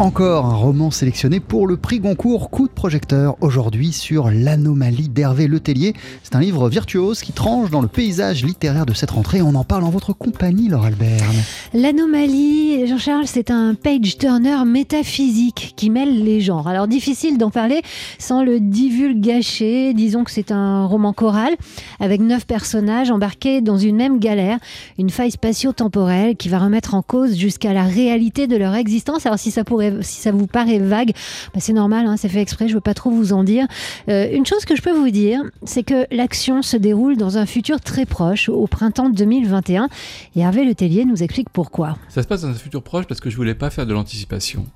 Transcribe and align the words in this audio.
Encore 0.00 0.46
un 0.46 0.54
roman 0.54 0.90
sélectionné 0.90 1.40
pour 1.40 1.66
le 1.66 1.76
prix 1.76 2.00
Goncourt 2.00 2.48
Coup 2.48 2.68
de 2.68 2.72
projecteur 2.72 3.36
aujourd'hui 3.42 3.92
sur 3.92 4.30
l'anomalie 4.30 5.10
d'Hervé 5.10 5.46
Letellier. 5.46 5.92
C'est 6.22 6.34
un 6.36 6.40
livre 6.40 6.70
virtuose 6.70 7.20
qui 7.20 7.32
tranche 7.32 7.68
dans 7.68 7.82
le 7.82 7.86
paysage 7.86 8.42
littéraire 8.42 8.86
de 8.86 8.94
cette 8.94 9.10
rentrée. 9.10 9.42
On 9.42 9.54
en 9.54 9.62
parle 9.62 9.84
en 9.84 9.90
votre 9.90 10.14
compagnie, 10.14 10.68
Laure 10.68 10.86
Albert. 10.86 11.26
L'anomalie, 11.74 12.86
Jean-Charles, 12.86 13.26
c'est 13.26 13.50
un 13.50 13.74
page-turner 13.74 14.64
métaphysique 14.64 15.74
qui 15.76 15.90
mêle 15.90 16.24
les 16.24 16.40
genres. 16.40 16.66
Alors 16.66 16.88
difficile 16.88 17.36
d'en 17.36 17.50
parler 17.50 17.82
sans 18.18 18.42
le 18.42 18.58
divulgacher. 18.58 19.92
Disons 19.92 20.24
que 20.24 20.30
c'est 20.30 20.50
un 20.50 20.86
roman 20.86 21.12
choral 21.12 21.54
avec 21.98 22.22
neuf 22.22 22.46
personnages 22.46 23.10
embarqués 23.10 23.60
dans 23.60 23.76
une 23.76 23.96
même 23.96 24.18
galère, 24.18 24.60
une 24.96 25.10
faille 25.10 25.32
spatio-temporelle 25.32 26.36
qui 26.36 26.48
va 26.48 26.58
remettre 26.58 26.94
en 26.94 27.02
cause 27.02 27.36
jusqu'à 27.36 27.74
la 27.74 27.84
réalité 27.84 28.46
de 28.46 28.56
leur 28.56 28.74
existence. 28.76 29.26
Alors 29.26 29.38
si 29.38 29.50
ça 29.50 29.62
pourrait, 29.62 29.89
si 30.02 30.20
ça 30.20 30.32
vous 30.32 30.46
paraît 30.46 30.78
vague, 30.78 31.12
bah, 31.54 31.60
c'est 31.60 31.72
normal, 31.72 32.06
hein, 32.06 32.16
c'est 32.16 32.28
fait 32.28 32.40
exprès. 32.40 32.68
Je 32.68 32.74
veux 32.74 32.80
pas 32.80 32.94
trop 32.94 33.10
vous 33.10 33.32
en 33.32 33.44
dire. 33.44 33.66
Euh, 34.08 34.28
une 34.32 34.46
chose 34.46 34.64
que 34.64 34.76
je 34.76 34.82
peux 34.82 34.92
vous 34.92 35.10
dire, 35.10 35.40
c'est 35.64 35.82
que 35.82 36.06
l'action 36.14 36.62
se 36.62 36.76
déroule 36.76 37.16
dans 37.16 37.38
un 37.38 37.46
futur 37.46 37.80
très 37.80 38.06
proche, 38.06 38.48
au 38.48 38.66
printemps 38.66 39.10
2021. 39.10 39.88
Et 40.36 40.40
Hervé 40.40 40.64
Letellier 40.64 41.04
nous 41.04 41.22
explique 41.22 41.50
pourquoi. 41.50 41.96
Ça 42.08 42.22
se 42.22 42.28
passe 42.28 42.42
dans 42.42 42.48
un 42.48 42.54
futur 42.54 42.82
proche 42.82 43.06
parce 43.06 43.20
que 43.20 43.30
je 43.30 43.36
voulais 43.36 43.54
pas 43.54 43.70
faire 43.70 43.86
de 43.86 43.92
l'anticipation. 43.92 44.66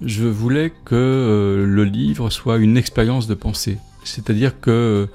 Je 0.00 0.26
voulais 0.26 0.72
que 0.84 0.94
euh, 0.94 1.66
le 1.66 1.84
livre 1.84 2.30
soit 2.30 2.58
une 2.58 2.76
expérience 2.76 3.26
de 3.26 3.34
pensée. 3.34 3.78
C'est-à-dire 4.04 4.60
que 4.60 5.08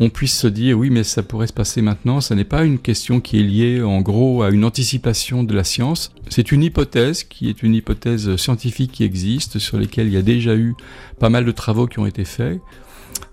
on 0.00 0.08
puisse 0.08 0.36
se 0.36 0.46
dire 0.46 0.78
oui 0.78 0.90
mais 0.90 1.04
ça 1.04 1.22
pourrait 1.22 1.46
se 1.46 1.52
passer 1.52 1.82
maintenant, 1.82 2.20
ça 2.20 2.34
n'est 2.34 2.44
pas 2.44 2.64
une 2.64 2.78
question 2.78 3.20
qui 3.20 3.38
est 3.38 3.42
liée 3.42 3.82
en 3.82 4.00
gros 4.00 4.42
à 4.42 4.50
une 4.50 4.64
anticipation 4.64 5.44
de 5.44 5.54
la 5.54 5.62
science, 5.62 6.12
c'est 6.30 6.52
une 6.52 6.62
hypothèse 6.62 7.22
qui 7.22 7.48
est 7.48 7.62
une 7.62 7.74
hypothèse 7.74 8.36
scientifique 8.36 8.92
qui 8.92 9.04
existe, 9.04 9.58
sur 9.58 9.78
laquelle 9.78 10.06
il 10.06 10.14
y 10.14 10.16
a 10.16 10.22
déjà 10.22 10.56
eu 10.56 10.74
pas 11.18 11.28
mal 11.28 11.44
de 11.44 11.52
travaux 11.52 11.86
qui 11.86 11.98
ont 11.98 12.06
été 12.06 12.24
faits. 12.24 12.60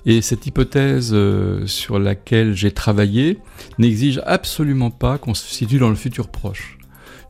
Et 0.06 0.22
cette 0.22 0.46
hypothèse 0.48 1.12
euh, 1.14 1.66
sur 1.68 2.00
laquelle 2.00 2.54
j'ai 2.56 2.72
travaillé 2.72 3.40
n'exige 3.78 4.22
absolument 4.26 4.90
pas 4.90 5.18
qu'on 5.18 5.34
se 5.34 5.48
situe 5.48 5.80
dans 5.80 5.90
le 5.90 5.96
futur 5.96 6.30
proche, 6.30 6.78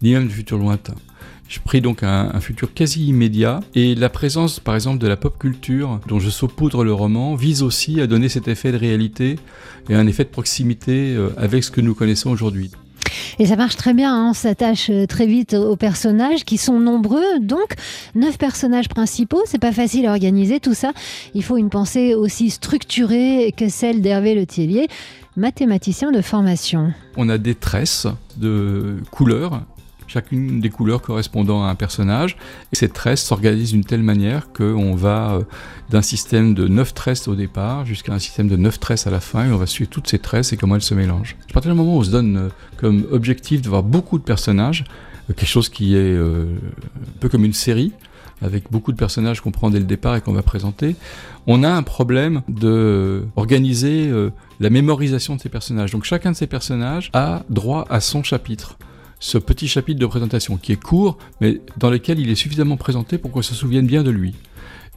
ni 0.02 0.13
même 0.13 0.27
du 0.27 0.33
futur 0.33 0.58
lointain. 0.58 0.95
Je 1.47 1.59
pris 1.59 1.81
donc 1.81 2.03
un, 2.03 2.39
futur 2.41 2.73
quasi 2.73 3.07
immédiat 3.07 3.61
et 3.73 3.95
la 3.95 4.09
présence 4.09 4.59
par 4.59 4.75
exemple 4.75 4.99
de 4.99 5.07
la 5.07 5.15
pop 5.15 5.37
culture 5.39 5.99
dont 6.07 6.19
je 6.19 6.29
saupoudre 6.29 6.83
le 6.83 6.93
roman 6.93 7.35
vise 7.35 7.63
aussi 7.63 8.01
à 8.01 8.07
donner 8.07 8.27
cet 8.29 8.47
effet 8.47 8.71
de 8.71 8.77
réalité 8.77 9.37
et 9.89 9.95
un 9.95 10.07
effet 10.07 10.25
de 10.25 10.29
proximité 10.29 11.15
euh, 11.15 11.29
avec 11.37 11.63
ce 11.63 11.71
que 11.71 11.79
nous 11.79 11.95
connaissons 11.95 12.29
aujourd'hui. 12.29 12.71
Et 13.39 13.45
ça 13.45 13.55
marche 13.55 13.77
très 13.77 13.93
bien, 13.93 14.13
hein. 14.13 14.29
on 14.31 14.33
s'attache 14.33 14.89
euh, 14.89 15.05
très 15.05 15.25
vite 15.25 15.53
aux 15.53 15.75
personnages 15.75 16.43
qui 16.43 16.57
sont 16.57 16.79
nombreux. 16.79 17.39
Donc, 17.39 17.75
neuf 18.15 18.37
personnages 18.37 18.89
principaux, 18.89 19.41
c'est 19.45 19.61
pas 19.61 19.71
facile 19.71 20.05
à 20.07 20.11
organiser 20.11 20.59
tout 20.59 20.73
ça. 20.73 20.91
Il 21.33 21.43
faut 21.43 21.57
une 21.57 21.69
pensée 21.69 22.13
aussi 22.13 22.49
structurée 22.49 23.53
que 23.55 23.69
celle 23.69 24.01
d'Hervé 24.01 24.35
Le 24.35 24.45
Thiellier, 24.45 24.87
mathématicien 25.37 26.11
de 26.11 26.21
formation. 26.21 26.91
On 27.15 27.29
a 27.29 27.37
des 27.37 27.55
tresses 27.55 28.07
de 28.37 28.97
couleurs 29.11 29.61
chacune 30.08 30.59
des 30.61 30.69
couleurs 30.69 31.02
correspondant 31.02 31.63
à 31.63 31.69
un 31.69 31.75
personnage. 31.75 32.38
Et 32.73 32.75
ces 32.75 32.89
tresses 32.89 33.23
s'organisent 33.23 33.72
d'une 33.72 33.83
telle 33.83 34.03
manière 34.03 34.52
qu'on 34.52 34.95
va 34.95 35.36
euh, 35.36 35.41
d'un 35.89 36.02
système 36.02 36.53
de 36.53 36.67
9 36.67 36.94
tresses 36.94 37.27
au 37.27 37.36
départ 37.36 37.86
jusqu'à 37.86 38.14
un 38.14 38.19
système 38.19 38.47
de 38.47 38.55
9 38.55 38.80
tresses 38.80 39.08
à 39.08 39.11
la 39.11 39.19
fin 39.19 39.45
et 39.45 39.52
on 39.52 39.58
va 39.58 39.67
suivre 39.67 39.89
toutes 39.89 40.08
ces 40.08 40.19
tresses 40.19 40.53
et 40.53 40.58
comment 40.58 40.75
elles 40.75 40.81
se 40.81 40.94
mélangent. 40.94 41.36
À 41.49 41.53
partir 41.53 41.72
du 41.72 41.77
moment 41.77 41.95
où 41.95 41.99
on 41.99 42.03
se 42.03 42.11
donne 42.11 42.38
euh, 42.38 42.49
comme 42.77 43.05
objectif 43.11 43.61
de 43.61 43.69
voir 43.69 43.83
beaucoup 43.83 44.17
de 44.17 44.23
personnages, 44.23 44.86
euh, 45.30 45.33
quelque 45.33 45.49
chose 45.49 45.69
qui 45.69 45.95
est 45.95 46.17
un 46.17 47.19
peu 47.19 47.30
comme 47.30 47.44
une 47.44 47.53
série, 47.53 47.92
avec 48.42 48.71
beaucoup 48.71 48.92
de 48.92 48.97
personnages 48.97 49.42
qu'on 49.42 49.52
prend 49.52 49.69
dès 49.69 49.80
le 49.80 49.86
départ 49.86 50.16
et 50.16 50.21
qu'on 50.21 50.33
va 50.33 50.44
présenter, 50.44 50.95
on 51.47 51.64
a 51.64 51.69
un 51.69 51.81
problème 51.81 52.44
de 52.47 53.26
organiser 53.36 54.11
la 54.60 54.70
mémorisation 54.70 55.36
de 55.36 55.42
ces 55.42 55.49
personnages. 55.49 55.92
Donc 55.92 56.04
chacun 56.04 56.31
de 56.31 56.36
ces 56.36 56.45
personnages 56.45 57.10
a 57.14 57.42
droit 57.49 57.86
à 57.89 57.99
son 57.99 58.21
chapitre 58.21 58.77
ce 59.20 59.38
petit 59.38 59.67
chapitre 59.67 60.00
de 60.00 60.05
présentation 60.05 60.58
qui 60.58 60.72
est 60.72 60.82
court, 60.82 61.17
mais 61.42 61.61
dans 61.78 61.89
lequel 61.89 62.20
il 62.20 62.30
est 62.30 62.36
suffisamment 62.36 62.78
présenté 62.78 63.17
pour 63.17 63.32
qu'on 63.32 63.42
se 63.42 63.55
souvienne 63.55 63.88
bien 63.88 64.04
de 64.04 64.11
lui. 64.11 64.36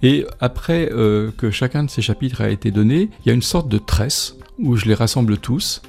Et 0.02 0.26
après 0.40 0.90
euh, 0.92 1.30
que 1.36 1.50
chacun 1.50 1.84
de 1.84 1.90
ces 1.90 2.02
chapitres 2.02 2.40
a 2.40 2.48
été 2.48 2.70
donné, 2.70 3.10
il 3.24 3.28
y 3.28 3.30
a 3.30 3.34
une 3.34 3.42
sorte 3.42 3.68
de 3.68 3.78
tresse 3.78 4.36
où 4.58 4.76
je 4.76 4.86
les 4.86 4.94
rassemble 4.94 5.38
tous. 5.38 5.82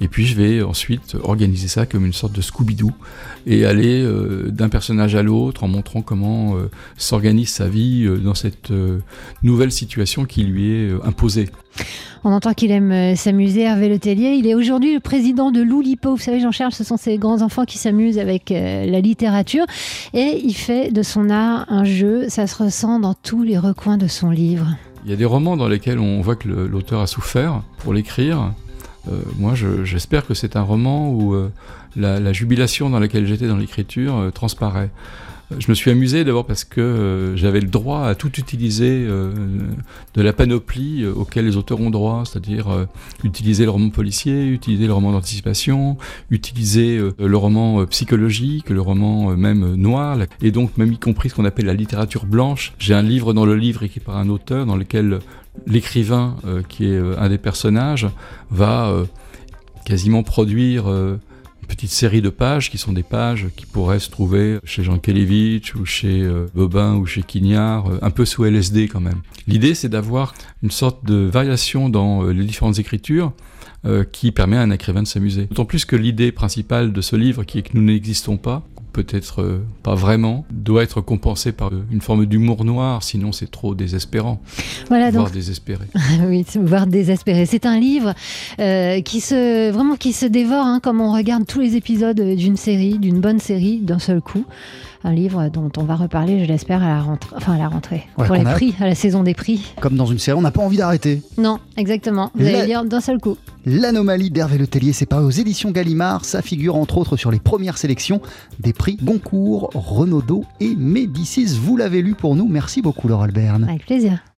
Et 0.00 0.08
puis 0.08 0.26
je 0.26 0.36
vais 0.36 0.62
ensuite 0.62 1.16
organiser 1.22 1.68
ça 1.68 1.86
comme 1.86 2.06
une 2.06 2.12
sorte 2.12 2.32
de 2.32 2.40
Scooby-Doo 2.40 2.92
et 3.46 3.64
aller 3.64 4.02
euh, 4.02 4.50
d'un 4.50 4.68
personnage 4.68 5.14
à 5.14 5.22
l'autre 5.22 5.64
en 5.64 5.68
montrant 5.68 6.02
comment 6.02 6.56
euh, 6.56 6.70
s'organise 6.96 7.50
sa 7.50 7.68
vie 7.68 8.08
dans 8.22 8.34
cette 8.34 8.72
nouvelle 9.42 9.72
situation 9.72 10.24
qui 10.24 10.44
lui 10.44 10.72
est 10.72 10.92
imposée. 11.04 11.48
On 12.24 12.32
entend 12.32 12.52
qu'il 12.52 12.70
aime 12.70 12.90
euh, 12.90 13.14
s'amuser, 13.14 13.62
Hervé 13.62 13.88
Letellier. 13.88 14.34
Il 14.34 14.46
est 14.46 14.54
aujourd'hui 14.54 14.94
le 14.94 15.00
président 15.00 15.50
de 15.50 15.62
l'Oulipo. 15.62 16.16
Vous 16.16 16.22
savez, 16.22 16.40
Jean-Charles, 16.40 16.72
ce 16.72 16.84
sont 16.84 16.96
ces 16.96 17.16
grands-enfants 17.16 17.64
qui 17.64 17.78
s'amusent 17.78 18.18
avec 18.18 18.50
euh, 18.50 18.86
la 18.86 19.00
littérature. 19.00 19.64
Et 20.14 20.40
il 20.42 20.54
fait 20.54 20.90
de 20.90 21.02
son 21.02 21.30
art 21.30 21.66
un 21.68 21.84
jeu. 21.84 22.28
Ça 22.28 22.46
se 22.46 22.62
ressent 22.62 22.98
dans 22.98 23.14
tous 23.14 23.42
les 23.42 23.58
recoins 23.58 23.98
de 23.98 24.08
son 24.08 24.30
livre. 24.30 24.66
Il 25.04 25.10
y 25.10 25.14
a 25.14 25.16
des 25.16 25.24
romans 25.24 25.56
dans 25.56 25.68
lesquels 25.68 25.98
on 25.98 26.20
voit 26.20 26.36
que 26.36 26.48
l'auteur 26.48 27.00
a 27.00 27.06
souffert 27.06 27.62
pour 27.78 27.94
l'écrire. 27.94 28.52
Euh, 29.10 29.20
moi, 29.36 29.54
j'espère 29.54 30.26
que 30.26 30.34
c'est 30.34 30.56
un 30.56 30.62
roman 30.62 31.10
où 31.10 31.34
la, 31.96 32.32
jubilation 32.32 32.90
dans 32.90 33.00
laquelle 33.00 33.26
j'étais 33.26 33.48
dans 33.48 33.56
l'écriture 33.56 34.30
transparaît. 34.34 34.90
Je 35.56 35.70
me 35.70 35.74
suis 35.74 35.90
amusé 35.90 36.24
d'abord 36.24 36.44
parce 36.44 36.64
que 36.64 36.80
euh, 36.80 37.36
j'avais 37.36 37.60
le 37.60 37.68
droit 37.68 38.06
à 38.06 38.14
tout 38.14 38.30
utiliser 38.38 39.06
euh, 39.08 39.32
de 40.12 40.20
la 40.20 40.34
panoplie 40.34 41.04
euh, 41.04 41.12
auquel 41.14 41.46
les 41.46 41.56
auteurs 41.56 41.80
ont 41.80 41.88
droit, 41.88 42.24
c'est-à-dire 42.26 42.86
utiliser 43.24 43.64
le 43.64 43.70
roman 43.70 43.88
policier, 43.88 44.46
utiliser 44.46 44.86
le 44.86 44.92
roman 44.92 45.12
d'anticipation, 45.12 45.96
utiliser 46.30 47.00
le 47.18 47.36
roman 47.36 47.86
psychologique, 47.86 48.68
le 48.68 48.82
roman 48.82 49.36
même 49.36 49.74
noir, 49.74 50.18
et 50.42 50.50
donc 50.50 50.76
même 50.76 50.92
y 50.92 50.98
compris 50.98 51.30
ce 51.30 51.34
qu'on 51.34 51.46
appelle 51.46 51.66
la 51.66 51.74
littérature 51.74 52.26
blanche. 52.26 52.74
J'ai 52.78 52.94
un 52.94 53.02
livre 53.02 53.32
dans 53.32 53.46
le 53.46 53.56
livre 53.56 53.82
écrit 53.82 54.00
par 54.00 54.16
un 54.18 54.28
auteur 54.28 54.66
dans 54.66 54.76
lequel 54.76 55.20
l'écrivain, 55.66 56.36
qui 56.68 56.86
est 56.86 56.98
un 57.18 57.28
des 57.28 57.38
personnages, 57.38 58.06
va 58.50 58.92
quasiment 59.84 60.22
produire 60.22 60.84
petite 61.68 61.90
série 61.90 62.22
de 62.22 62.30
pages 62.30 62.70
qui 62.70 62.78
sont 62.78 62.92
des 62.92 63.02
pages 63.02 63.48
qui 63.54 63.66
pourraient 63.66 64.00
se 64.00 64.10
trouver 64.10 64.58
chez 64.64 64.82
Jean 64.82 64.98
Kelevitch 64.98 65.74
ou 65.76 65.84
chez 65.84 66.22
euh, 66.22 66.46
Bobin 66.54 66.96
ou 66.96 67.06
chez 67.06 67.22
Quignard, 67.22 67.88
euh, 67.88 67.98
un 68.02 68.10
peu 68.10 68.24
sous 68.24 68.44
LSD 68.44 68.88
quand 68.88 69.00
même. 69.00 69.20
L'idée 69.46 69.74
c'est 69.74 69.88
d'avoir 69.88 70.34
une 70.62 70.70
sorte 70.70 71.04
de 71.04 71.14
variation 71.14 71.88
dans 71.88 72.24
euh, 72.24 72.32
les 72.32 72.44
différentes 72.44 72.78
écritures 72.78 73.32
qui 74.12 74.32
permet 74.32 74.56
à 74.56 74.62
un 74.62 74.72
écrivain 74.72 75.04
de 75.04 75.06
s'amuser. 75.06 75.46
D'autant 75.46 75.64
plus 75.64 75.84
que 75.84 75.94
l'idée 75.94 76.32
principale 76.32 76.92
de 76.92 77.00
ce 77.00 77.14
livre, 77.14 77.44
qui 77.44 77.58
est 77.58 77.62
que 77.62 77.70
nous 77.74 77.82
n'existons 77.82 78.36
pas, 78.36 78.66
peut-être 78.92 79.42
euh, 79.42 79.64
pas 79.82 79.94
vraiment, 79.94 80.44
doit 80.50 80.82
être 80.82 81.00
compensé 81.00 81.52
par 81.52 81.70
une 81.90 82.00
forme 82.00 82.26
d'humour 82.26 82.64
noir, 82.64 83.02
sinon 83.02 83.32
c'est 83.32 83.50
trop 83.50 83.74
désespérant. 83.74 84.40
Voilà, 84.88 85.10
voire 85.10 85.30
désespéré. 85.30 85.86
oui, 86.26 86.44
voire 86.56 86.86
désespéré. 86.86 87.46
C'est 87.46 87.66
un 87.66 87.78
livre 87.78 88.14
euh, 88.60 89.00
qui 89.00 89.20
se 89.20 89.70
vraiment 89.70 89.96
qui 89.96 90.12
se 90.12 90.26
dévore, 90.26 90.66
hein, 90.66 90.80
comme 90.82 91.00
on 91.00 91.12
regarde 91.12 91.46
tous 91.46 91.60
les 91.60 91.76
épisodes 91.76 92.20
d'une 92.20 92.56
série, 92.56 92.98
d'une 92.98 93.20
bonne 93.20 93.38
série, 93.38 93.78
d'un 93.78 93.98
seul 93.98 94.20
coup 94.20 94.44
un 95.04 95.12
livre 95.12 95.48
dont 95.48 95.70
on 95.76 95.84
va 95.84 95.94
reparler, 95.94 96.40
je 96.44 96.48
l'espère, 96.48 96.82
à 96.82 96.88
la 96.88 97.00
rentrée, 97.00 97.34
enfin 97.36 97.54
à 97.54 97.58
la 97.58 97.68
rentrée, 97.68 98.06
pour 98.16 98.34
les 98.34 98.44
prix, 98.44 98.74
à 98.80 98.86
la 98.86 98.94
saison 98.94 99.22
des 99.22 99.34
prix. 99.34 99.74
Comme 99.80 99.96
dans 99.96 100.06
une 100.06 100.18
série, 100.18 100.36
on 100.36 100.42
n'a 100.42 100.50
pas 100.50 100.62
envie 100.62 100.76
d'arrêter. 100.76 101.22
Non, 101.36 101.58
exactement. 101.76 102.30
Vous 102.34 102.46
allez 102.46 102.66
lire 102.66 102.84
d'un 102.84 103.00
seul 103.00 103.18
coup. 103.18 103.36
L'anomalie 103.64 104.30
d'Hervé 104.30 104.58
Letellier, 104.58 104.92
c'est 104.92 105.06
pas 105.06 105.20
aux 105.20 105.30
éditions 105.30 105.70
Gallimard. 105.70 106.24
Ça 106.24 106.42
figure 106.42 106.76
entre 106.76 106.98
autres 106.98 107.16
sur 107.16 107.30
les 107.30 107.38
premières 107.38 107.78
sélections 107.78 108.20
des 108.60 108.72
prix 108.72 108.96
Goncourt, 109.02 109.70
Renaudot 109.74 110.44
et 110.60 110.74
Médicis. 110.74 111.58
Vous 111.60 111.76
l'avez 111.76 112.02
lu 112.02 112.14
pour 112.14 112.34
nous. 112.34 112.48
Merci 112.48 112.82
beaucoup, 112.82 113.08
Laura 113.08 113.24
Alberne. 113.24 113.64
Avec 113.68 113.84
plaisir. 113.84 114.20